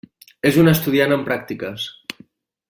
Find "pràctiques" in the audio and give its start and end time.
1.29-1.87